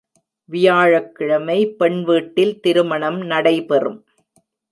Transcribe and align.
வியாழக்கிழமை 0.49 1.57
பெண் 1.79 1.99
வீட்டில் 2.03 2.59
திரு 2.59 2.83
மணம் 2.83 3.19
நடைபெறும். 3.21 3.99